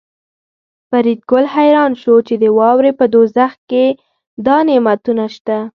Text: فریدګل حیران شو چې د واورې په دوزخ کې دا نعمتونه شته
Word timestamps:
فریدګل 0.89 1.45
حیران 1.55 1.91
شو 2.01 2.15
چې 2.27 2.35
د 2.43 2.45
واورې 2.57 2.91
په 2.99 3.05
دوزخ 3.13 3.51
کې 3.69 3.85
دا 4.45 4.57
نعمتونه 4.67 5.25
شته 5.35 5.57